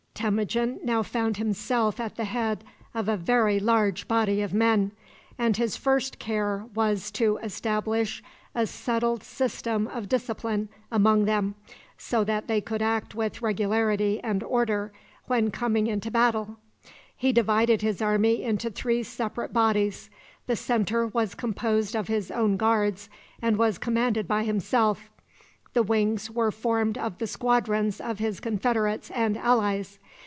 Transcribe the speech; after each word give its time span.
Temujin 0.13 0.79
now 0.83 1.01
found 1.01 1.37
himself 1.37 1.99
at 1.99 2.15
the 2.15 2.25
head 2.25 2.63
of 2.93 3.09
a 3.09 3.17
very 3.17 3.59
large 3.59 4.07
body 4.07 4.43
of 4.43 4.53
men, 4.53 4.91
and 5.39 5.57
his 5.57 5.75
first 5.75 6.19
care 6.19 6.67
was 6.75 7.09
to 7.09 7.37
establish 7.37 8.21
a 8.53 8.67
settled 8.67 9.23
system 9.23 9.87
of 9.87 10.07
discipline 10.07 10.69
among 10.91 11.25
them, 11.25 11.55
so 11.97 12.23
that 12.23 12.47
they 12.47 12.61
could 12.61 12.83
act 12.83 13.15
with 13.15 13.41
regularity 13.41 14.21
and 14.23 14.43
order 14.43 14.93
when 15.25 15.49
coming 15.49 15.87
into 15.87 16.11
battle. 16.11 16.57
He 17.17 17.31
divided 17.33 17.81
his 17.81 17.99
army 17.99 18.43
into 18.43 18.69
three 18.69 19.01
separate 19.01 19.51
bodies. 19.53 20.11
The 20.45 20.55
centre 20.55 21.07
was 21.07 21.33
composed 21.33 21.95
of 21.95 22.09
his 22.09 22.29
own 22.29 22.57
guards, 22.57 23.09
and 23.41 23.57
was 23.57 23.79
commanded 23.79 24.27
by 24.27 24.43
himself. 24.43 25.09
The 25.73 25.83
wings 25.83 26.29
were 26.29 26.51
formed 26.51 26.97
of 26.97 27.17
the 27.19 27.27
squadrons 27.27 28.01
of 28.01 28.19
his 28.19 28.41
confederates 28.41 29.09
and 29.11 29.37
allies. 29.37 29.99